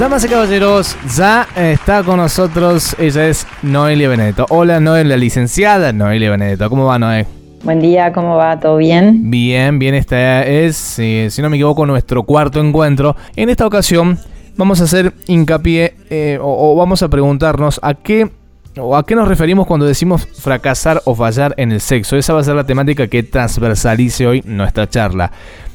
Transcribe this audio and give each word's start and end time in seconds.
Damas 0.00 0.24
y 0.24 0.28
caballeros, 0.28 0.96
ya 1.14 1.46
está 1.54 2.02
con 2.02 2.16
nosotros, 2.16 2.96
ella 2.98 3.28
es 3.28 3.46
Noelia 3.60 4.08
Benedetto. 4.08 4.46
Hola 4.48 4.80
Noelia, 4.80 5.14
licenciada 5.18 5.92
Noelia 5.92 6.30
Benedetto. 6.30 6.70
¿Cómo 6.70 6.86
va 6.86 6.98
Noé? 6.98 7.26
Buen 7.64 7.80
día, 7.80 8.10
¿cómo 8.10 8.34
va? 8.36 8.58
¿Todo 8.58 8.78
bien? 8.78 9.30
Bien, 9.30 9.78
bien, 9.78 9.94
esta 9.94 10.42
es, 10.46 10.76
si, 10.78 11.28
no 11.42 11.50
me 11.50 11.58
equivoco, 11.58 11.84
nuestro 11.84 12.22
cuarto 12.22 12.60
encuentro. 12.60 13.14
En 13.36 13.50
esta 13.50 13.66
ocasión 13.66 14.18
vamos 14.56 14.80
a 14.80 14.84
hacer 14.84 15.12
hincapié 15.26 15.94
eh, 16.08 16.38
o, 16.40 16.74
vamos 16.76 17.02
a 17.02 17.08
preguntarnos 17.10 17.78
a 17.82 17.92
qué 17.92 18.30
o 18.78 18.96
a 18.96 19.04
qué 19.04 19.14
nos 19.14 19.28
referimos 19.28 19.66
cuando 19.66 19.84
decimos 19.84 20.26
fracasar 20.26 21.02
o 21.04 21.14
fallar 21.14 21.52
en 21.58 21.72
el 21.72 21.80
sexo. 21.82 22.16
Esa 22.16 22.32
va 22.32 22.40
a 22.40 22.44
ser 22.44 22.54
la 22.54 22.64
temática 22.64 23.06
que 23.08 23.22
transversalice 23.22 24.26
hoy 24.26 24.42
nuestra 24.46 24.88
charla. 24.88 25.30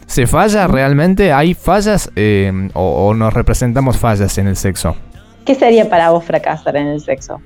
¿Se 0.07 0.27
falla 0.27 0.67
realmente? 0.67 1.33
¿Hay 1.33 1.53
fallas 1.53 2.11
eh, 2.15 2.69
o, 2.73 3.13
nos 3.13 3.33
representamos 3.33 3.97
fallas 3.97 4.37
en 4.37 4.47
el 4.47 4.55
sexo? 4.55 4.95
¿Qué 5.45 5.55
sería 5.55 5.89
para 5.89 6.11
vos 6.11 6.23
fracasar 6.23 6.75
en 6.77 6.87
el 6.87 7.01
sexo? 7.01 7.41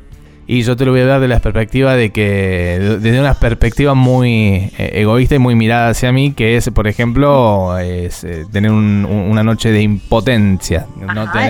Y 0.45 0.63
yo 0.63 0.75
te 0.75 0.83
lo 0.83 0.91
voy 0.91 1.01
a 1.01 1.05
dar 1.05 1.21
de 1.21 1.27
la 1.27 1.39
perspectiva 1.39 1.95
de 1.95 2.09
que, 2.09 2.97
desde 2.99 3.19
una 3.19 3.35
perspectiva 3.35 3.93
muy 3.93 4.71
eh, 4.77 4.91
egoísta 4.95 5.35
y 5.35 5.39
muy 5.39 5.53
mirada 5.53 5.89
hacia 5.89 6.11
mí, 6.11 6.33
que 6.33 6.57
es, 6.57 6.71
por 6.71 6.87
ejemplo, 6.87 7.77
es, 7.77 8.23
eh, 8.23 8.45
tener 8.51 8.71
una 8.71 9.43
noche 9.43 9.71
de 9.71 9.83
impotencia. 9.83 10.87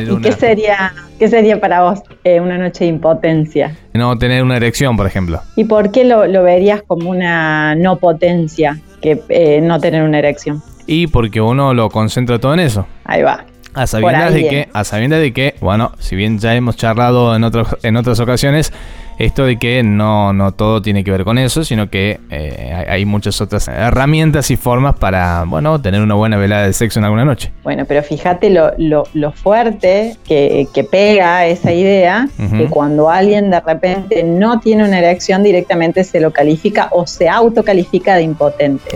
¿Y 0.10 0.18
qué, 0.22 0.34
sería, 0.34 0.94
qué 1.18 1.30
sería 1.30 1.62
para 1.62 1.82
vos 1.82 2.02
una 2.26 2.58
noche 2.58 2.84
de 2.84 2.90
impotencia? 2.90 3.78
No 3.94 4.18
tener 4.18 4.44
una 4.44 4.58
erección, 4.58 4.98
por 4.98 5.08
ejemplo. 5.08 5.42
¿Y 5.56 5.64
por 5.64 5.92
qué 5.92 6.04
lo, 6.04 6.28
lo 6.28 6.44
verías 6.44 6.82
como 6.86 7.10
una 7.10 7.76
no 7.76 8.00
potencia 8.00 8.82
que 9.02 9.62
no 9.64 9.80
tener 9.80 10.04
una 10.04 10.20
erección? 10.20 10.62
Y 10.90 11.06
porque 11.06 11.40
uno 11.40 11.76
lo 11.76 11.90
concentra 11.92 12.40
todo 12.40 12.56
en 12.56 12.62
eso. 12.62 12.88
Ahí 13.06 13.22
va. 13.22 13.46
A 13.76 13.86
sabiendas, 13.86 14.34
de 14.34 14.50
que, 14.50 14.70
a 14.74 14.84
sabiendas 14.84 15.20
de 15.20 15.32
que, 15.32 15.54
bueno, 15.62 15.92
si 16.00 16.16
bien 16.16 16.40
ya 16.40 16.56
hemos 16.56 16.78
charlado 16.78 17.36
en, 17.36 17.44
otros, 17.44 17.78
en 17.84 17.96
otras 17.96 18.20
ocasiones, 18.20 18.74
esto 19.20 19.44
de 19.44 19.60
que 19.60 19.84
no, 19.84 20.32
no 20.32 20.54
todo 20.54 20.82
tiene 20.82 21.04
que 21.04 21.12
ver 21.12 21.26
con 21.26 21.38
eso, 21.38 21.66
sino 21.66 21.90
que 21.90 22.22
eh, 22.30 22.86
hay 22.88 23.04
muchas 23.04 23.42
otras 23.42 23.68
herramientas 23.68 24.50
y 24.50 24.56
formas 24.56 24.96
para, 24.98 25.44
bueno, 25.46 25.82
tener 25.82 26.02
una 26.02 26.16
buena 26.16 26.38
velada 26.38 26.66
de 26.66 26.72
sexo 26.72 27.00
en 27.00 27.06
alguna 27.06 27.26
noche. 27.26 27.52
Bueno, 27.64 27.84
pero 27.86 28.02
fíjate 28.02 28.50
lo, 28.50 28.72
lo, 28.78 29.32
fuerte 29.34 30.16
que, 30.26 30.68
que, 30.74 30.86
pega 30.86 31.46
esa 31.48 31.74
idea, 31.74 32.30
que 32.38 32.68
cuando 32.68 33.10
alguien 33.10 33.52
de 33.52 33.60
repente 33.60 34.24
no 34.24 34.62
tiene 34.62 34.86
una 34.86 35.00
erección, 35.00 35.44
directamente 35.44 36.06
se 36.06 36.22
lo 36.22 36.32
califica 36.32 36.88
o 36.92 37.06
se 37.06 37.28
autocalifica 37.28 38.16
de 38.16 38.24
impotente. 38.24 38.90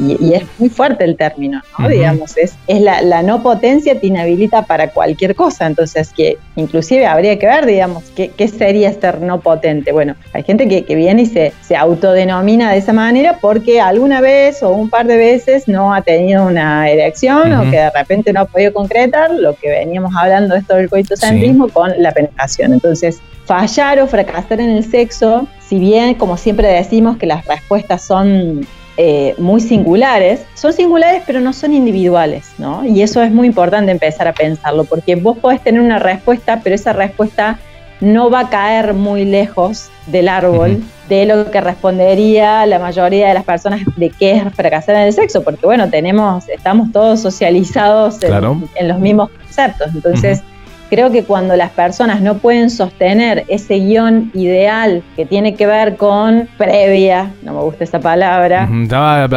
Y, 0.00 0.32
es 0.32 0.44
muy 0.58 0.70
fuerte 0.70 1.04
el 1.04 1.16
término, 1.16 1.60
¿no? 1.78 1.88
Digamos, 1.88 2.36
es, 2.38 2.54
es 2.66 2.80
la, 2.80 3.02
la 3.02 3.22
no 3.22 3.42
potencia 3.42 4.00
te 4.00 4.06
inhabilita 4.06 4.62
para 4.62 4.90
cualquier 4.90 5.34
cosa, 5.34 5.66
entonces 5.66 6.12
que 6.16 6.38
inclusive 6.56 7.06
habría 7.06 7.38
que 7.38 7.46
ver, 7.46 7.66
digamos, 7.66 8.04
qué, 8.16 8.30
qué 8.30 8.48
sería 8.48 8.90
ser 8.92 9.20
no 9.20 9.40
potente 9.40 9.49
potente. 9.50 9.90
Bueno, 9.90 10.14
hay 10.32 10.42
gente 10.44 10.68
que, 10.68 10.94
viene 10.94 11.22
y 11.22 11.26
se, 11.26 11.52
se 11.60 11.76
autodenomina 11.76 12.70
de 12.70 12.78
esa 12.78 12.92
manera 12.92 13.38
porque 13.40 13.80
alguna 13.80 14.20
vez 14.20 14.62
o 14.62 14.70
un 14.70 14.88
par 14.88 15.06
de 15.06 15.16
veces 15.16 15.66
no 15.66 15.92
ha 15.92 16.02
tenido 16.02 16.46
una 16.46 16.88
erección 16.88 17.52
o 17.52 17.62
que 17.70 17.78
de 17.78 17.90
repente 17.90 18.32
no 18.32 18.42
ha 18.42 18.44
podido 18.44 18.72
concretar 18.72 19.30
lo 19.32 19.54
que 19.56 19.68
veníamos 19.70 20.12
hablando 20.16 20.54
esto 20.54 20.76
del 20.76 20.88
coitocentrismo 20.88 21.68
con 21.68 21.90
la 21.98 22.12
penetración. 22.12 22.72
Entonces, 22.72 23.20
fallar 23.44 23.98
o 24.00 24.06
fracasar 24.06 24.60
en 24.60 24.70
el 24.70 24.84
sexo, 24.84 25.48
si 25.58 25.80
bien, 25.80 26.14
como 26.14 26.36
siempre 26.36 26.68
decimos, 26.68 27.16
que 27.16 27.26
las 27.26 27.44
respuestas 27.46 28.02
son 28.02 28.64
eh, 28.96 29.34
muy 29.38 29.60
singulares, 29.60 30.44
son 30.54 30.72
singulares 30.72 31.22
pero 31.26 31.40
no 31.40 31.52
son 31.52 31.72
individuales, 31.72 32.52
¿no? 32.58 32.84
Y 32.84 33.02
eso 33.02 33.22
es 33.22 33.32
muy 33.32 33.46
importante 33.48 33.90
empezar 33.90 34.28
a 34.28 34.32
pensarlo, 34.32 34.84
porque 34.84 35.16
vos 35.16 35.38
podés 35.38 35.60
tener 35.62 35.80
una 35.80 35.98
respuesta, 35.98 36.60
pero 36.62 36.74
esa 36.74 36.92
respuesta 36.92 37.58
no 38.00 38.30
va 38.30 38.40
a 38.40 38.48
caer 38.50 38.94
muy 38.94 39.24
lejos 39.24 39.90
del 40.06 40.28
árbol 40.28 40.82
de 41.08 41.26
lo 41.26 41.50
que 41.50 41.60
respondería 41.60 42.64
la 42.66 42.78
mayoría 42.78 43.28
de 43.28 43.34
las 43.34 43.44
personas 43.44 43.80
de 43.96 44.10
qué 44.10 44.36
es 44.36 44.54
fracasar 44.54 44.94
en 44.94 45.02
el 45.02 45.12
sexo, 45.12 45.42
porque 45.42 45.66
bueno, 45.66 45.90
tenemos, 45.90 46.48
estamos 46.48 46.92
todos 46.92 47.20
socializados 47.20 48.18
en, 48.22 48.88
los 48.88 48.98
mismos 49.00 49.28
conceptos. 49.30 49.88
Entonces, 49.92 50.42
creo 50.88 51.10
que 51.10 51.24
cuando 51.24 51.56
las 51.56 51.70
personas 51.70 52.20
no 52.20 52.38
pueden 52.38 52.70
sostener 52.70 53.44
ese 53.48 53.74
guion 53.80 54.30
ideal 54.34 55.02
que 55.16 55.26
tiene 55.26 55.56
que 55.56 55.66
ver 55.66 55.96
con 55.96 56.48
previa, 56.56 57.32
no 57.42 57.54
me 57.54 57.60
gusta 57.62 57.84
esa 57.84 57.98
palabra. 57.98 58.68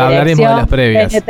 hablaremos 0.06 0.38
de 0.38 0.56
las 0.56 0.68
previas 0.68 1.24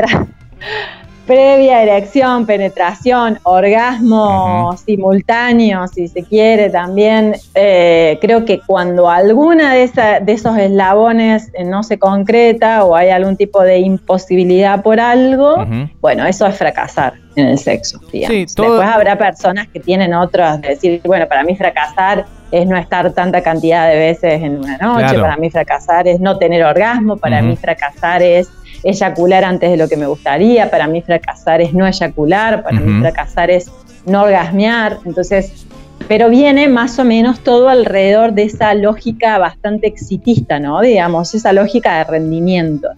previa 1.25 1.81
erección, 1.81 2.45
penetración, 2.45 3.39
orgasmo 3.44 4.75
simultáneo, 4.85 5.88
si 5.88 6.07
se 6.07 6.23
quiere 6.23 6.69
también. 6.69 7.35
Eh, 7.56 8.17
creo 8.22 8.45
que 8.45 8.59
cuando 8.59 9.09
alguna 9.09 9.73
de, 9.73 9.84
esos 9.84 10.57
eslabones 10.57 11.50
eh, 11.53 11.63
no 11.63 11.84
se 11.84 11.97
concreta 11.97 12.84
o 12.84 12.95
hay 12.95 13.09
algún 13.09 13.38
tipo 13.38 13.61
de 13.61 13.79
imposibilidad 13.79 14.81
por 14.81 15.00
algo, 15.00 15.66
bueno, 16.01 16.25
eso 16.25 16.45
es 16.45 16.56
fracasar 16.57 17.13
en 17.35 17.47
el 17.47 17.57
sexo. 17.57 18.00
Después 18.11 18.81
habrá 18.81 19.17
personas 19.17 19.67
que 19.67 19.79
tienen 19.79 20.13
otras, 20.13 20.61
de 20.61 20.69
decir, 20.69 21.01
bueno, 21.05 21.28
para 21.28 21.44
mí 21.44 21.55
fracasar 21.55 22.25
es 22.51 22.67
no 22.67 22.78
estar 22.78 23.11
tanta 23.13 23.41
cantidad 23.41 23.90
de 23.90 23.95
veces 23.95 24.41
en 24.41 24.57
una 24.59 24.78
noche, 24.78 25.17
para 25.19 25.38
mí 25.38 25.50
fracasar 25.50 26.07
es 26.07 26.19
no 26.19 26.38
tener 26.38 26.63
orgasmo, 26.63 27.17
para 27.17 27.41
mí 27.41 27.55
fracasar 27.55 28.22
es 28.22 28.50
eyacular 28.84 29.44
antes 29.44 29.70
de 29.70 29.78
lo 29.78 29.88
que 29.88 29.98
me 29.98 30.06
gustaría, 30.06 30.70
para 30.70 30.88
mí 30.88 31.02
fracasar 31.02 31.62
es 31.62 31.74
no 31.74 31.88
eyacular, 31.88 32.64
para 32.64 32.80
mí 32.80 33.00
fracasar 33.00 33.50
es 33.50 33.72
no 34.06 34.24
orgasmear, 34.24 35.00
entonces, 35.06 35.66
pero 36.08 36.30
viene 36.30 36.68
más 36.68 37.00
o 37.00 37.06
menos 37.06 37.40
todo 37.40 37.70
alrededor 37.70 38.34
de 38.34 38.44
esa 38.44 38.74
lógica 38.74 39.38
bastante 39.38 39.88
exitista, 39.88 40.60
¿no? 40.60 40.82
Digamos, 40.82 41.34
esa 41.34 41.54
lógica 41.54 42.00
de 42.00 42.04
rendimiento. 42.04 42.90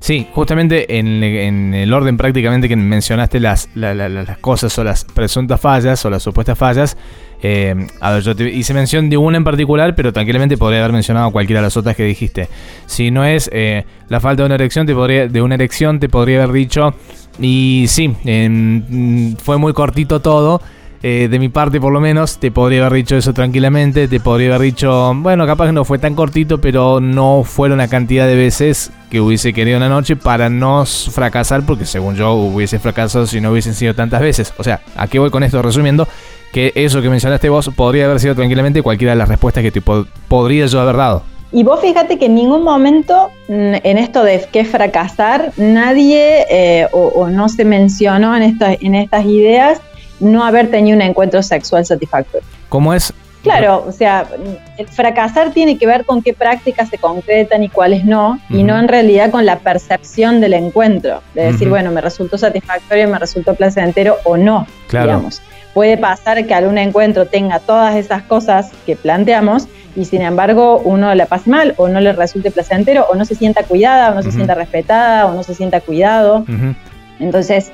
Sí, 0.00 0.26
justamente 0.32 0.98
en, 0.98 1.74
el 1.74 1.92
orden 1.92 2.16
prácticamente 2.16 2.68
que 2.68 2.76
mencionaste 2.76 3.40
las, 3.40 3.68
las 3.74 4.38
cosas 4.38 4.76
o 4.78 4.84
las 4.84 5.04
presuntas 5.04 5.60
fallas 5.60 6.04
o 6.06 6.10
las 6.10 6.22
supuestas 6.22 6.56
fallas, 6.56 6.96
eh, 7.42 7.74
a 8.00 8.12
ver, 8.12 8.22
yo 8.22 8.36
te 8.36 8.48
hice 8.48 8.72
mención 8.72 9.10
de 9.10 9.16
una 9.16 9.36
en 9.36 9.44
particular, 9.44 9.96
pero 9.96 10.12
tranquilamente 10.12 10.56
podría 10.56 10.78
haber 10.80 10.92
mencionado 10.92 11.32
cualquiera 11.32 11.60
de 11.60 11.66
las 11.66 11.76
otras 11.76 11.96
que 11.96 12.04
dijiste. 12.04 12.48
Si 12.86 13.10
no 13.10 13.24
es 13.24 13.50
eh, 13.52 13.84
la 14.08 14.20
falta 14.20 14.42
de 14.42 14.46
una 14.46 14.54
erección, 14.54 14.86
te 14.86 14.94
podría, 14.94 15.26
de 15.26 15.42
una 15.42 15.56
erección, 15.56 15.98
te 15.98 16.08
podría 16.08 16.44
haber 16.44 16.54
dicho. 16.54 16.94
Y 17.40 17.86
sí, 17.88 18.14
em, 18.24 19.36
fue 19.36 19.58
muy 19.58 19.72
cortito 19.72 20.20
todo. 20.20 20.60
Eh, 21.04 21.26
de 21.28 21.40
mi 21.40 21.48
parte, 21.48 21.80
por 21.80 21.92
lo 21.92 22.00
menos, 22.00 22.38
te 22.38 22.52
podría 22.52 22.82
haber 22.82 22.92
dicho 22.92 23.16
eso 23.16 23.32
tranquilamente. 23.32 24.06
Te 24.06 24.20
podría 24.20 24.54
haber 24.54 24.60
dicho, 24.60 25.12
bueno, 25.16 25.44
capaz 25.44 25.66
que 25.66 25.72
no 25.72 25.84
fue 25.84 25.98
tan 25.98 26.14
cortito, 26.14 26.60
pero 26.60 27.00
no 27.00 27.42
fueron 27.44 27.78
la 27.78 27.88
cantidad 27.88 28.28
de 28.28 28.36
veces 28.36 28.92
que 29.10 29.20
hubiese 29.20 29.52
querido 29.52 29.78
una 29.78 29.88
noche 29.88 30.14
para 30.14 30.48
no 30.48 30.84
fracasar, 30.86 31.66
porque 31.66 31.86
según 31.86 32.14
yo 32.14 32.34
hubiese 32.34 32.78
fracasado 32.78 33.26
si 33.26 33.40
no 33.40 33.50
hubiesen 33.50 33.74
sido 33.74 33.94
tantas 33.94 34.20
veces. 34.20 34.54
O 34.58 34.62
sea, 34.62 34.80
¿a 34.94 35.08
qué 35.08 35.18
voy 35.18 35.30
con 35.30 35.42
esto 35.42 35.60
resumiendo? 35.60 36.06
Que 36.52 36.72
eso 36.74 37.00
que 37.00 37.08
mencionaste 37.08 37.48
vos 37.48 37.70
podría 37.74 38.04
haber 38.04 38.20
sido 38.20 38.34
tranquilamente 38.34 38.82
cualquiera 38.82 39.12
de 39.12 39.16
las 39.16 39.28
respuestas 39.28 39.62
que 39.62 39.72
te 39.72 39.80
podría 39.80 40.66
yo 40.66 40.80
haber 40.80 40.96
dado. 40.96 41.22
Y 41.50 41.64
vos 41.64 41.80
fíjate 41.80 42.18
que 42.18 42.26
en 42.26 42.34
ningún 42.34 42.62
momento 42.62 43.30
mm, 43.48 43.74
en 43.82 43.98
esto 43.98 44.22
de 44.22 44.46
qué 44.52 44.64
fracasar, 44.64 45.52
nadie 45.56 46.46
eh, 46.50 46.88
o, 46.92 47.28
no 47.28 47.48
se 47.48 47.64
mencionó 47.64 48.36
en, 48.36 48.56
en 48.60 48.94
estas 48.94 49.24
ideas 49.26 49.80
no 50.20 50.44
haber 50.44 50.70
tenido 50.70 50.96
un 50.96 51.02
encuentro 51.02 51.42
sexual 51.42 51.84
satisfactorio. 51.84 52.46
¿Cómo 52.68 52.94
es? 52.94 53.12
Claro, 53.42 53.84
o 53.88 53.90
sea, 53.90 54.24
el 54.78 54.86
fracasar 54.86 55.50
tiene 55.50 55.76
que 55.76 55.84
ver 55.84 56.04
con 56.04 56.22
qué 56.22 56.32
prácticas 56.32 56.88
se 56.88 56.96
concretan 56.96 57.64
y 57.64 57.68
cuáles 57.68 58.04
no, 58.04 58.38
y 58.48 58.62
no 58.62 58.78
en 58.78 58.86
realidad 58.86 59.32
con 59.32 59.44
la 59.44 59.58
percepción 59.58 60.40
del 60.40 60.52
encuentro, 60.52 61.22
de 61.34 61.50
decir, 61.50 61.68
bueno, 61.68 61.90
me 61.90 62.00
resultó 62.00 62.38
satisfactorio, 62.38 63.08
me 63.08 63.18
resultó 63.18 63.56
placentero 63.56 64.18
o 64.22 64.36
no, 64.36 64.68
claro. 64.86 65.06
digamos 65.06 65.42
puede 65.74 65.96
pasar 65.96 66.46
que 66.46 66.54
algún 66.54 66.78
encuentro 66.78 67.26
tenga 67.26 67.58
todas 67.58 67.96
esas 67.96 68.22
cosas 68.22 68.70
que 68.86 68.96
planteamos 68.96 69.68
y 69.94 70.04
sin 70.04 70.22
embargo 70.22 70.80
uno 70.84 71.14
la 71.14 71.26
pase 71.26 71.50
mal 71.50 71.74
o 71.76 71.88
no 71.88 72.00
le 72.00 72.12
resulte 72.12 72.50
placentero 72.50 73.06
o 73.10 73.14
no 73.14 73.24
se 73.24 73.34
sienta 73.34 73.62
cuidada 73.62 74.10
o 74.10 74.14
no 74.14 74.22
se 74.22 74.32
sienta 74.32 74.54
respetada 74.54 75.26
o 75.26 75.34
no 75.34 75.42
se 75.42 75.54
sienta 75.54 75.80
cuidado. 75.80 76.44
Entonces, 77.18 77.72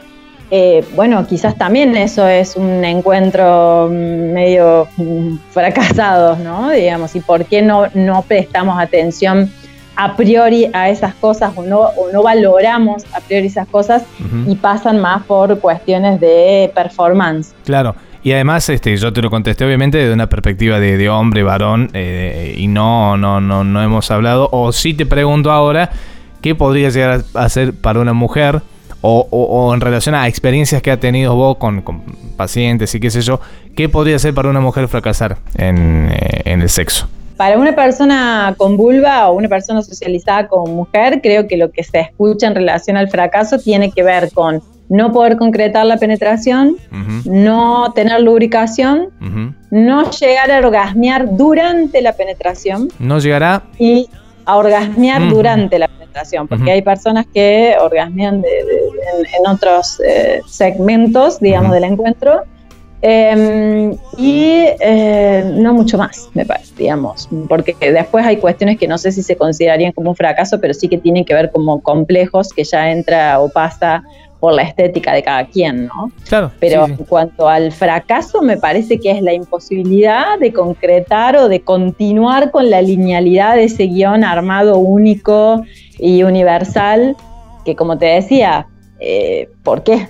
eh, 0.50 0.84
bueno, 0.96 1.26
quizás 1.26 1.56
también 1.56 1.96
eso 1.96 2.26
es 2.26 2.56
un 2.56 2.84
encuentro 2.84 3.88
medio 3.90 4.88
fracasado, 5.50 6.36
¿no? 6.36 6.70
Digamos, 6.70 7.14
y 7.14 7.20
por 7.20 7.44
qué 7.44 7.62
no, 7.62 7.88
no 7.94 8.22
prestamos 8.22 8.80
atención 8.80 9.52
a 9.98 10.14
priori 10.14 10.70
a 10.72 10.88
esas 10.88 11.12
cosas 11.14 11.52
o 11.56 11.62
no, 11.64 11.80
o 11.80 12.12
no 12.12 12.22
valoramos 12.22 13.04
a 13.12 13.20
priori 13.20 13.48
esas 13.48 13.66
cosas 13.66 14.04
y 14.46 14.54
pasan 14.54 15.00
más 15.00 15.24
por 15.24 15.58
cuestiones 15.58 16.20
de 16.20 16.70
performance. 16.72 17.52
Claro. 17.64 17.96
Y 18.22 18.30
además, 18.32 18.68
este, 18.68 18.96
yo 18.96 19.12
te 19.12 19.20
lo 19.22 19.28
contesté 19.28 19.64
obviamente 19.64 19.98
desde 19.98 20.14
una 20.14 20.28
perspectiva 20.28 20.78
de, 20.78 21.08
hombre, 21.08 21.42
varón, 21.42 21.90
eh, 21.94 22.54
y 22.56 22.68
no, 22.68 23.16
no, 23.16 23.40
no, 23.40 23.64
no 23.64 23.82
hemos 23.82 24.08
hablado. 24.12 24.48
O 24.52 24.70
sí 24.70 24.94
te 24.94 25.04
pregunto 25.04 25.50
ahora, 25.50 25.90
¿qué 26.42 26.54
podría 26.54 26.90
llegar 26.90 27.22
a 27.34 27.48
ser 27.48 27.74
para 27.74 27.98
una 27.98 28.12
mujer? 28.12 28.62
O, 29.00 29.72
en 29.74 29.80
relación 29.80 30.14
a 30.14 30.28
experiencias 30.28 30.82
que 30.82 30.90
ha 30.90 31.00
tenido 31.00 31.34
vos 31.34 31.56
con, 31.56 31.82
pacientes 32.36 32.94
y 32.94 33.00
qué 33.00 33.10
sé 33.10 33.22
yo, 33.22 33.40
¿qué 33.76 33.88
podría 33.88 34.18
ser 34.18 34.32
para 34.32 34.48
una 34.48 34.60
mujer 34.60 34.86
fracasar 34.86 35.38
en, 35.56 36.08
eh, 36.12 36.42
en 36.44 36.62
el 36.62 36.68
sexo? 36.68 37.08
Para 37.38 37.56
una 37.56 37.72
persona 37.72 38.52
con 38.58 38.76
vulva 38.76 39.28
o 39.28 39.36
una 39.36 39.48
persona 39.48 39.80
socializada 39.80 40.48
como 40.48 40.66
mujer, 40.74 41.20
creo 41.22 41.46
que 41.46 41.56
lo 41.56 41.70
que 41.70 41.84
se 41.84 42.00
escucha 42.00 42.48
en 42.48 42.56
relación 42.56 42.96
al 42.96 43.08
fracaso 43.08 43.60
tiene 43.60 43.92
que 43.92 44.02
ver 44.02 44.32
con 44.32 44.60
no 44.88 45.12
poder 45.12 45.36
concretar 45.36 45.86
la 45.86 45.98
penetración, 45.98 46.76
no 47.24 47.92
tener 47.94 48.20
lubricación, 48.22 49.10
no 49.70 50.10
llegar 50.10 50.50
a 50.50 50.58
orgasmear 50.58 51.36
durante 51.36 52.02
la 52.02 52.12
penetración. 52.14 52.88
No 52.98 53.20
llegará. 53.20 53.62
Y 53.78 54.08
a 54.44 54.56
orgasmear 54.56 55.28
durante 55.28 55.78
la 55.78 55.86
penetración, 55.86 56.48
porque 56.48 56.72
hay 56.72 56.82
personas 56.82 57.24
que 57.32 57.76
orgasmean 57.80 58.42
en, 58.42 59.46
otros 59.46 60.00
eh, 60.04 60.40
segmentos, 60.48 61.38
digamos, 61.38 61.70
del 61.70 61.84
encuentro. 61.84 62.42
Em, 63.00 63.96
y 64.16 64.64
eh, 64.80 65.44
no 65.54 65.72
mucho 65.72 65.96
más, 65.96 66.28
me 66.34 66.44
parece, 66.44 66.74
digamos, 66.76 67.28
porque 67.48 67.76
después 67.92 68.26
hay 68.26 68.38
cuestiones 68.38 68.76
que 68.76 68.88
no 68.88 68.98
sé 68.98 69.12
si 69.12 69.22
se 69.22 69.36
considerarían 69.36 69.92
como 69.92 70.10
un 70.10 70.16
fracaso, 70.16 70.60
pero 70.60 70.74
sí 70.74 70.88
que 70.88 70.98
tienen 70.98 71.24
que 71.24 71.32
ver 71.32 71.52
como 71.52 71.80
complejos 71.80 72.52
que 72.52 72.64
ya 72.64 72.90
entra 72.90 73.38
o 73.38 73.48
pasa 73.50 74.02
por 74.40 74.52
la 74.52 74.62
estética 74.62 75.12
de 75.12 75.22
cada 75.22 75.46
quien, 75.46 75.86
¿no? 75.86 76.10
Claro. 76.28 76.50
Pero 76.58 76.86
en 76.86 76.96
cuanto 76.96 77.48
al 77.48 77.70
fracaso, 77.72 78.42
me 78.42 78.56
parece 78.56 78.98
que 78.98 79.12
es 79.12 79.22
la 79.22 79.32
imposibilidad 79.32 80.38
de 80.38 80.52
concretar 80.52 81.36
o 81.36 81.48
de 81.48 81.60
continuar 81.60 82.50
con 82.50 82.68
la 82.68 82.82
linealidad 82.82 83.54
de 83.56 83.64
ese 83.64 83.84
guion 83.84 84.24
armado 84.24 84.78
único 84.78 85.64
y 85.98 86.22
universal, 86.24 87.16
que 87.64 87.76
como 87.76 87.98
te 87.98 88.06
decía, 88.06 88.66
eh, 89.00 89.48
¿por 89.62 89.82
qué? 89.82 90.08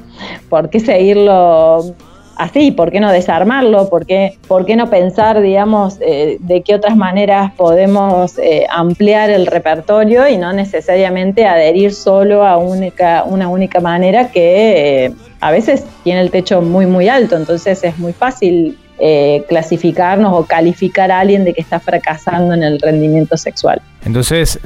¿Por 0.48 0.68
qué 0.70 0.80
seguirlo 0.80 1.94
así, 2.38 2.70
¿por 2.70 2.90
qué 2.90 3.00
no 3.00 3.12
desarmarlo? 3.12 3.90
¿Por 3.90 4.06
qué, 4.06 4.38
por 4.46 4.64
qué 4.64 4.76
no 4.76 4.88
pensar, 4.88 5.42
digamos, 5.42 5.98
eh, 6.00 6.38
de 6.40 6.62
qué 6.62 6.74
otras 6.74 6.96
maneras 6.96 7.52
podemos 7.54 8.38
eh, 8.38 8.66
ampliar 8.70 9.28
el 9.28 9.46
repertorio 9.46 10.26
y 10.28 10.38
no 10.38 10.52
necesariamente 10.52 11.46
adherir 11.46 11.92
solo 11.92 12.46
a 12.46 12.56
única, 12.56 13.24
una 13.24 13.48
única 13.48 13.80
manera 13.80 14.30
que 14.30 15.04
eh, 15.04 15.12
a 15.40 15.50
veces 15.50 15.84
tiene 16.04 16.20
el 16.20 16.30
techo 16.30 16.62
muy, 16.62 16.86
muy 16.86 17.08
alto, 17.08 17.36
entonces 17.36 17.82
es 17.84 17.98
muy 17.98 18.12
fácil 18.12 18.78
eh, 19.00 19.44
clasificarnos 19.48 20.32
o 20.34 20.44
calificar 20.44 21.10
a 21.12 21.20
alguien 21.20 21.44
de 21.44 21.54
que 21.54 21.60
está 21.60 21.78
fracasando 21.78 22.54
en 22.54 22.62
el 22.62 22.80
rendimiento 22.80 23.36
sexual. 23.36 23.80
Entonces, 24.04 24.58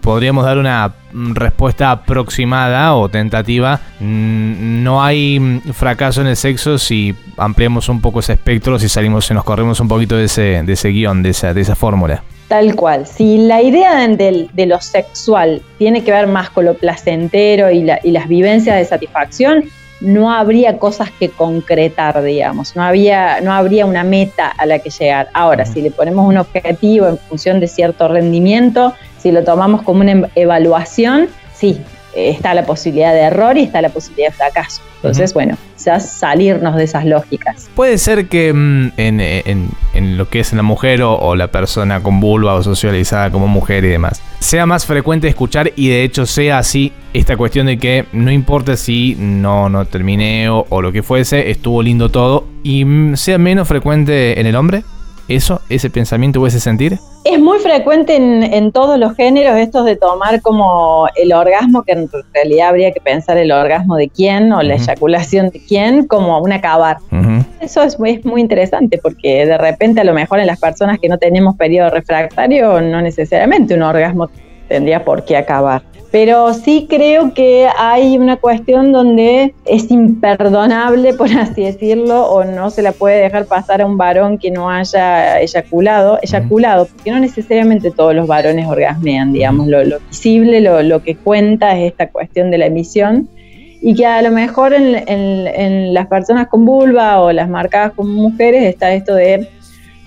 podríamos 0.00 0.44
dar 0.44 0.58
una 0.58 0.94
respuesta 1.12 1.90
aproximada 1.90 2.94
o 2.94 3.08
tentativa. 3.08 3.80
Mm, 4.00 4.82
no 4.82 5.02
hay 5.02 5.38
mm, 5.38 5.72
fracaso 5.72 6.20
en 6.20 6.28
el 6.28 6.36
sexo 6.36 6.78
si 6.78 7.14
ampliamos 7.36 7.88
un 7.88 8.00
poco 8.00 8.20
ese 8.20 8.34
espectro, 8.34 8.78
si 8.78 8.88
salimos, 8.88 9.26
si 9.26 9.34
nos 9.34 9.44
corremos 9.44 9.78
un 9.80 9.88
poquito 9.88 10.16
de 10.16 10.24
ese, 10.24 10.62
de 10.64 10.72
ese 10.72 10.88
guion, 10.88 11.22
de 11.22 11.30
esa, 11.30 11.54
de 11.54 11.60
esa 11.60 11.74
fórmula. 11.74 12.22
Tal 12.48 12.74
cual. 12.74 13.06
Si 13.06 13.38
la 13.38 13.60
idea 13.60 14.08
de, 14.08 14.48
de, 14.52 14.66
lo 14.66 14.80
sexual 14.80 15.60
tiene 15.76 16.02
que 16.02 16.10
ver 16.10 16.26
más 16.26 16.48
con 16.48 16.64
lo 16.64 16.74
placentero 16.74 17.70
y, 17.70 17.86
y 18.02 18.10
las 18.10 18.26
vivencias 18.26 18.76
de 18.76 18.84
satisfacción, 18.86 19.64
no 20.00 20.32
habría 20.32 20.78
cosas 20.78 21.10
que 21.10 21.28
concretar, 21.28 22.22
digamos, 22.22 22.76
no, 22.76 22.82
había, 22.82 23.40
no 23.40 23.52
habría 23.52 23.84
una 23.84 24.04
meta 24.04 24.48
a 24.48 24.66
la 24.66 24.78
que 24.78 24.90
llegar. 24.90 25.28
Ahora, 25.32 25.64
si 25.64 25.82
le 25.82 25.90
ponemos 25.90 26.26
un 26.26 26.38
objetivo 26.38 27.08
en 27.08 27.18
función 27.18 27.60
de 27.60 27.66
cierto 27.66 28.06
rendimiento, 28.08 28.94
si 29.18 29.32
lo 29.32 29.42
tomamos 29.42 29.82
como 29.82 30.00
una 30.00 30.12
em, 30.12 30.24
evaluación, 30.34 31.28
sí, 31.52 31.80
está 32.26 32.54
la 32.54 32.66
posibilidad 32.66 33.12
de 33.12 33.20
error 33.20 33.56
y 33.56 33.62
está 33.62 33.80
la 33.82 33.88
posibilidad 33.88 34.30
de 34.30 34.34
fracaso. 34.34 34.82
Entonces, 34.96 35.32
bueno, 35.32 35.56
quizás 35.76 36.10
salirnos 36.18 36.74
de 36.74 36.84
esas 36.84 37.04
lógicas. 37.04 37.70
Puede 37.76 37.98
ser 37.98 38.26
que 38.26 38.52
mm, 38.52 38.92
en, 38.96 40.16
lo 40.16 40.28
que 40.28 40.40
es 40.40 40.52
la 40.52 40.62
mujer 40.62 41.02
o, 41.02 41.36
la 41.36 41.48
persona 41.48 42.02
con 42.02 42.20
vulva 42.20 42.54
o 42.54 42.62
socializada 42.62 43.30
como 43.30 43.46
mujer 43.46 43.84
y 43.84 43.88
demás, 43.88 44.20
sea 44.40 44.66
más 44.66 44.86
frecuente 44.86 45.28
escuchar 45.28 45.72
y 45.76 45.88
de 45.88 46.02
hecho 46.02 46.26
sea 46.26 46.58
así 46.58 46.92
esta 47.14 47.36
cuestión 47.36 47.66
de 47.66 47.78
que 47.78 48.06
no 48.12 48.32
importa 48.32 48.76
si 48.76 49.14
no, 49.18 49.68
no 49.68 49.84
terminé 49.84 50.48
o, 50.48 50.66
o 50.68 50.82
lo 50.82 50.90
que 50.90 51.02
fuese, 51.02 51.50
estuvo 51.50 51.82
lindo 51.82 52.08
todo 52.08 52.46
y 52.64 52.84
mm, 52.84 53.16
sea 53.16 53.38
menos 53.38 53.68
frecuente 53.68 54.40
en 54.40 54.46
el 54.46 54.56
hombre 54.56 54.82
eso, 55.28 55.60
ese 55.68 55.90
pensamiento 55.90 56.40
o 56.40 56.46
ese 56.46 56.60
sentir? 56.60 56.98
Es 57.24 57.38
muy 57.38 57.58
frecuente 57.58 58.16
en, 58.16 58.72
todos 58.72 58.98
los 58.98 59.14
géneros 59.14 59.56
estos 59.56 59.84
de 59.84 59.96
tomar 59.96 60.40
como 60.40 61.06
el 61.16 61.32
orgasmo, 61.32 61.82
que 61.82 61.92
en 61.92 62.08
realidad 62.32 62.68
habría 62.68 62.92
que 62.92 63.00
pensar 63.00 63.36
el 63.36 63.52
orgasmo 63.52 63.96
de 63.96 64.08
quién 64.08 64.52
o 64.52 64.62
la 64.62 64.74
eyaculación 64.74 65.50
de 65.50 65.60
quién 65.60 66.06
como 66.06 66.40
un 66.40 66.52
acabar. 66.52 66.98
Eso 67.60 67.82
es 67.82 67.98
muy, 67.98 68.10
es 68.10 68.24
muy 68.24 68.40
interesante 68.40 68.98
porque 69.02 69.44
de 69.44 69.58
repente 69.58 70.00
a 70.00 70.04
lo 70.04 70.14
mejor 70.14 70.40
en 70.40 70.46
las 70.46 70.58
personas 70.58 70.98
que 70.98 71.08
no 71.08 71.18
tenemos 71.18 71.56
periodo 71.56 71.90
refractario 71.90 72.80
no 72.80 73.02
necesariamente 73.02 73.74
un 73.74 73.82
orgasmo 73.82 74.30
tendría 74.68 75.04
por 75.04 75.24
qué 75.24 75.36
acabar. 75.36 75.82
Pero 76.10 76.54
sí 76.54 76.86
creo 76.88 77.34
que 77.34 77.68
hay 77.76 78.16
una 78.16 78.36
cuestión 78.36 78.92
donde 78.92 79.54
es 79.66 79.90
imperdonable, 79.90 81.12
por 81.12 81.30
así 81.30 81.62
decirlo, 81.64 82.26
o 82.30 82.44
no 82.44 82.70
se 82.70 82.80
la 82.80 82.92
puede 82.92 83.20
dejar 83.20 83.44
pasar 83.44 83.82
a 83.82 83.86
un 83.86 83.98
varón 83.98 84.38
que 84.38 84.50
no 84.50 84.70
haya 84.70 85.38
eyaculado, 85.40 86.18
eyaculado, 86.22 86.86
porque 86.86 87.10
no 87.10 87.20
necesariamente 87.20 87.90
todos 87.90 88.14
los 88.14 88.26
varones 88.26 88.66
orgasmean, 88.66 89.32
digamos, 89.32 89.66
lo, 89.66 90.00
visible, 90.08 90.62
lo, 90.62 91.02
que 91.02 91.14
cuenta 91.14 91.78
es 91.78 91.90
esta 91.90 92.08
cuestión 92.08 92.50
de 92.50 92.58
la 92.58 92.66
emisión 92.66 93.28
y 93.80 93.94
que 93.94 94.06
a 94.06 94.22
lo 94.22 94.30
mejor 94.30 94.72
en, 94.74 95.94
las 95.94 96.06
personas 96.06 96.48
con 96.48 96.64
vulva 96.64 97.20
o 97.20 97.32
las 97.32 97.48
marcadas 97.48 97.92
como 97.92 98.12
mujeres 98.12 98.64
está 98.64 98.92
esto 98.92 99.14
de 99.14 99.46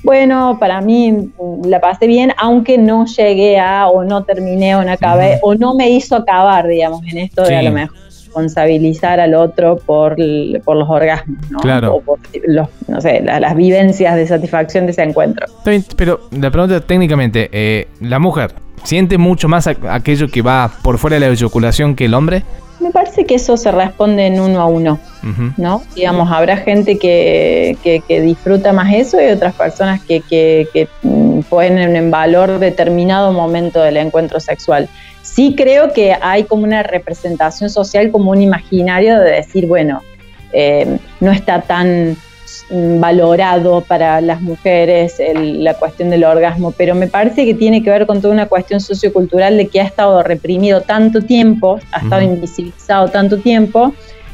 bueno, 0.03 0.57
para 0.59 0.81
mí 0.81 1.31
la 1.66 1.80
pasé 1.80 2.07
bien, 2.07 2.33
aunque 2.37 2.78
no 2.78 3.06
llegué 3.06 3.59
a, 3.59 3.87
o 3.87 4.04
no 4.04 4.23
terminé, 4.23 4.75
o 4.75 4.83
no 4.83 4.92
acabé, 4.92 5.40
o 5.42 5.56
no 5.56 5.75
me 5.75 5.90
hizo 5.90 6.16
acabar, 6.16 6.68
digamos, 6.68 7.02
en 7.11 7.19
esto 7.19 7.44
de 7.44 7.56
a 7.56 7.61
lo 7.61 7.71
mejor 7.71 7.97
responsabilizar 8.31 9.19
al 9.19 9.35
otro 9.35 9.78
por, 9.78 10.16
por 10.64 10.78
los 10.78 10.90
orgasmos, 10.90 11.37
¿no? 11.49 11.59
Claro. 11.59 11.95
O 11.95 12.02
por 12.02 12.19
los, 12.45 12.69
no 12.87 13.02
sé, 13.02 13.21
las, 13.21 13.56
vivencias 13.56 14.16
de 14.16 14.25
satisfacción 14.25 14.85
de 14.85 14.94
ese 14.94 15.04
encuentro. 15.04 15.45
Pero 15.97 16.21
la 16.31 16.49
pregunta 16.49 16.80
técnicamente, 16.80 17.49
eh, 17.52 17.87
¿la 17.99 18.19
mujer 18.19 18.54
siente 18.83 19.18
mucho 19.18 19.49
más 19.49 19.68
aquello 19.68 20.28
que 20.30 20.42
va 20.42 20.71
por 20.81 20.97
fuera 20.97 21.16
de 21.16 21.19
la 21.19 21.28
eyaculación 21.28 21.95
que 21.95 22.06
el 22.06 22.14
hombre? 22.14 22.44
Me 22.81 22.90
parece 22.90 23.26
que 23.26 23.35
eso 23.35 23.57
se 23.57 23.71
responde 23.71 24.26
en 24.26 24.40
uno 24.40 24.59
a 24.59 24.66
uno, 24.66 25.00
¿no? 25.56 25.83
Digamos, 25.95 26.31
habrá 26.31 26.57
gente 26.57 26.97
que, 26.97 27.78
que, 27.83 28.21
disfruta 28.21 28.73
más 28.73 28.92
eso 28.92 29.21
y 29.21 29.28
otras 29.28 29.54
personas 29.54 30.02
que, 30.02 30.21
que, 30.21 30.88
mm, 31.04 31.42
ponen 31.42 31.95
en 31.95 32.09
valor 32.09 32.57
determinado 32.57 33.31
momento 33.33 33.81
del 33.81 33.97
encuentro 33.97 34.40
sexual. 34.40 34.90
Sí 35.21 35.54
creo 35.56 35.94
que 35.94 36.18
hay 36.19 36.45
como 36.45 36.64
una 36.64 36.81
representación 36.81 37.69
social, 37.69 38.09
como 38.09 38.31
un 38.31 38.42
imaginario 38.42 39.19
de 39.19 39.31
decir, 39.31 39.68
bueno, 39.68 40.02
eh, 40.52 40.97
no 41.19 41.31
está 41.31 41.61
tan 41.61 42.18
valorado 42.69 43.81
para 43.81 44.21
las 44.21 44.41
mujeres 44.41 45.15
la 45.35 45.73
cuestión 45.73 46.09
del 46.09 46.23
orgasmo, 46.23 46.71
pero 46.71 46.95
me 46.95 47.07
parece 47.07 47.45
que 47.45 47.53
tiene 47.53 47.83
que 47.83 47.89
ver 47.89 48.05
con 48.05 48.21
toda 48.21 48.33
una 48.33 48.47
cuestión 48.47 48.79
sociocultural 48.79 49.57
de 49.57 49.67
que 49.67 49.81
ha 49.81 49.83
estado 49.83 50.23
reprimido 50.23 50.81
tanto 50.81 51.21
tiempo, 51.21 51.79
ha 51.91 51.99
estado 51.99 52.21
invisibilizado 52.21 53.09
tanto 53.09 53.37
tiempo, 53.37 53.93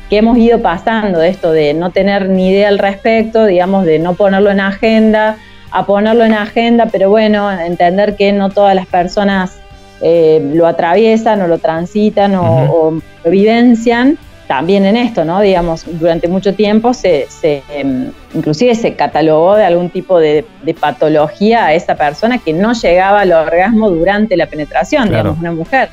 que 0.10 0.18
hemos 0.18 0.38
ido 0.38 0.62
pasando 0.62 1.20
de 1.20 1.30
esto 1.30 1.52
de 1.52 1.74
no 1.74 1.92
tener 1.92 2.30
ni 2.30 2.50
idea 2.50 2.70
al 2.70 2.80
respecto, 2.80 3.46
digamos, 3.46 3.86
de 3.86 4.00
no 4.00 4.14
ponerlo 4.14 4.52
en 4.52 4.62
agenda, 4.62 5.38
a 5.72 5.86
ponerlo 5.86 6.24
en 6.24 6.34
agenda, 6.34 6.88
pero 6.92 7.10
bueno, 7.10 7.52
entender 7.52 8.16
que 8.16 8.32
no 8.32 8.50
todas 8.50 8.74
las 8.74 8.88
personas 8.88 9.60
eh, 10.02 10.52
lo 10.54 10.68
atraviesan 10.68 11.42
o 11.42 11.48
lo 11.48 11.58
transitan 11.58 12.36
o 12.36 13.02
lo 13.24 13.32
vivencian 13.32 14.18
también 14.48 14.86
en 14.86 14.96
esto, 14.96 15.26
¿no? 15.26 15.42
Digamos, 15.42 15.86
durante 16.00 16.28
mucho 16.28 16.54
tiempo 16.54 16.94
se, 16.94 17.28
em, 17.70 18.12
inclusive 18.34 18.76
se 18.76 18.94
catalogó 18.94 19.56
de 19.56 19.66
algún 19.66 19.90
tipo 19.90 20.20
de, 20.20 20.46
patología 20.80 21.66
a 21.66 21.74
esa 21.74 21.96
persona 21.96 22.38
que 22.38 22.54
no 22.54 22.74
llegaba 22.74 23.22
al 23.22 23.32
orgasmo 23.32 23.90
durante 23.90 24.38
la 24.38 24.48
penetración, 24.48 25.10
digamos, 25.10 25.38
una 25.40 25.52
mujer. 25.52 25.90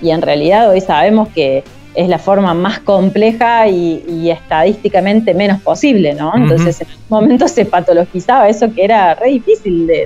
Y 0.00 0.10
en 0.10 0.22
realidad 0.22 0.70
hoy 0.70 0.80
sabemos 0.80 1.28
que 1.28 1.62
es 1.94 2.08
la 2.08 2.18
forma 2.18 2.54
más 2.54 2.80
compleja 2.80 3.68
y, 3.68 4.30
estadísticamente 4.30 5.32
menos 5.32 5.60
posible, 5.62 6.14
¿no? 6.14 6.32
Entonces, 6.34 6.80
en 6.80 6.88
un 6.88 7.20
momento 7.20 7.48
se 7.48 7.64
patologizaba 7.64 8.48
eso 8.48 8.72
que 8.72 8.84
era 8.84 9.14
re 9.14 9.30
difícil 9.30 9.86
de, 9.86 10.02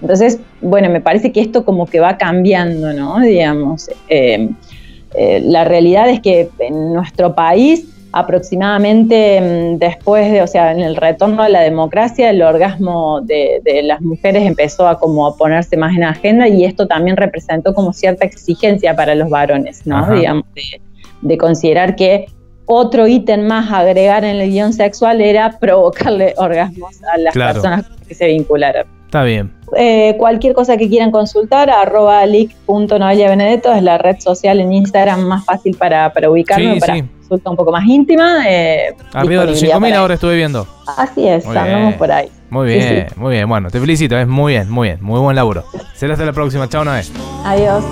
Entonces, 0.00 0.40
bueno, 0.60 0.88
me 0.90 1.00
parece 1.00 1.30
que 1.30 1.40
esto 1.40 1.64
como 1.64 1.86
que 1.86 2.00
va 2.00 2.16
cambiando, 2.16 2.92
¿no? 2.92 3.20
Digamos, 3.20 3.90
eh, 4.08 4.48
eh, 5.14 5.40
la 5.44 5.64
realidad 5.64 6.08
es 6.08 6.20
que 6.20 6.50
en 6.58 6.92
nuestro 6.92 7.34
país 7.34 7.86
aproximadamente 8.12 9.40
mm, 9.40 9.78
después 9.78 10.30
de, 10.30 10.42
o 10.42 10.46
sea, 10.46 10.70
en 10.72 10.80
el 10.80 10.96
retorno 10.96 11.42
a 11.42 11.48
la 11.48 11.60
democracia, 11.62 12.30
el 12.30 12.42
orgasmo 12.42 13.20
de, 13.22 13.60
las 13.82 14.00
mujeres 14.00 14.46
empezó 14.46 14.86
a 14.86 14.98
como 14.98 15.26
a 15.26 15.36
ponerse 15.36 15.76
más 15.76 15.96
en 15.96 16.04
agenda 16.04 16.46
y 16.46 16.64
esto 16.64 16.86
también 16.86 17.16
representó 17.16 17.74
como 17.74 17.92
cierta 17.92 18.24
exigencia 18.24 18.94
para 18.94 19.14
los 19.14 19.30
varones, 19.30 19.86
¿no? 19.86 20.14
Digamos, 20.14 20.44
de, 21.22 21.38
considerar 21.38 21.96
que 21.96 22.26
otro 22.66 23.06
ítem 23.06 23.46
más 23.46 23.70
a 23.72 23.78
agregar 23.78 24.24
en 24.24 24.36
el 24.36 24.50
guion 24.50 24.72
sexual 24.72 25.20
era 25.20 25.58
provocarle 25.58 26.34
orgasmos 26.36 27.02
a 27.14 27.18
las 27.18 27.34
personas 27.34 27.86
que 28.06 28.14
se 28.14 28.26
vincularan. 28.26 28.86
Está 29.06 29.24
bien. 29.24 29.52
Eh, 29.76 30.16
cualquier 30.18 30.54
cosa 30.54 30.76
que 30.76 30.88
quieran 30.88 31.10
consultar, 31.10 31.70
arroba 31.70 32.24
Benedetto 32.26 33.72
es 33.72 33.82
la 33.82 33.98
red 33.98 34.18
social 34.18 34.60
en 34.60 34.72
Instagram 34.72 35.20
más 35.20 35.44
fácil 35.44 35.76
para, 35.76 36.12
para 36.12 36.30
ubicarme, 36.30 36.78
para 36.78 37.00
consulta 37.00 37.50
un 37.50 37.56
poco 37.56 37.72
más 37.72 37.84
íntima. 37.86 38.44
Eh, 38.48 38.94
Arriba 39.12 39.42
de 39.44 39.52
los 39.52 39.62
5.000 39.62 39.94
ahora 39.94 40.14
estuve 40.14 40.36
viendo. 40.36 40.66
Así 40.96 41.26
es, 41.26 41.46
andamos 41.46 41.94
por 41.94 42.10
ahí. 42.10 42.28
Muy 42.50 42.66
bien, 42.66 43.06
muy 43.16 43.32
bien. 43.32 43.48
Bueno, 43.48 43.70
te 43.70 43.80
felicito, 43.80 44.18
es 44.18 44.28
muy 44.28 44.52
bien, 44.52 44.68
muy 44.68 44.88
bien, 44.88 44.98
muy 45.00 45.20
buen 45.20 45.34
laburo. 45.34 45.64
Será 45.94 46.12
hasta 46.12 46.26
la 46.26 46.32
próxima. 46.32 46.68
Chao, 46.68 46.84
Noé. 46.84 47.02
Adiós. 47.44 47.82